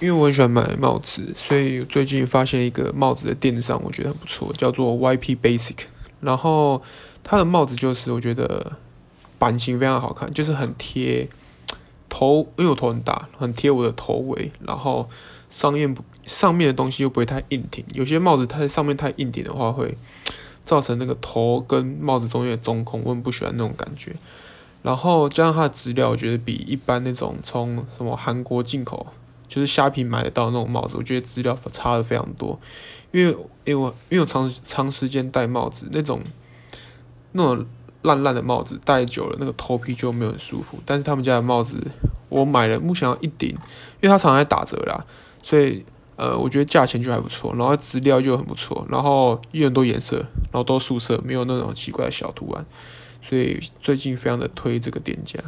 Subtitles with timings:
[0.00, 5.76] 因为我很喜欢买帽子，所以最近发现一个帽子的电商，我觉得很不错，叫做 YP Basic。
[6.20, 6.80] 然后
[7.24, 8.72] 它的帽子就是我觉得
[9.38, 11.28] 版型非常好看，就是很贴
[12.08, 14.52] 头，因为我头很大，很贴我的头围。
[14.64, 15.08] 然后
[15.50, 15.96] 上面
[16.26, 19.96] 上面的东西又不会太硬挺，有些帽子它上面太硬挺的话，会
[20.64, 24.14] 造成那个头跟帽子中间的中空，我很不喜欢那种感觉。
[24.82, 29.08] 然后加上它的质量，我觉得比一般那种从什么韩国进口，
[29.48, 32.60] 就是虾皮买得到那种帽子，我觉得质量差的非常多。
[33.10, 33.32] 因为
[33.64, 36.20] 因为我因为我长长时间戴帽子，那种
[37.32, 37.66] 那种
[38.02, 40.78] 烂烂的帽子戴久了，那个头皮就没有很舒服。
[40.84, 41.82] 但是他们家的帽子，
[42.28, 43.48] 我买了目前要一顶，
[44.00, 45.02] 因为它常常在打折啦，
[45.42, 45.84] 所以
[46.16, 50.18] 呃，我觉得价钱就还不错，然后质料就很不错，然后有很多颜色，
[50.50, 52.66] 然后都素色，没有那种奇怪的小图案。
[53.22, 55.38] 所以最近非常的推这个店家。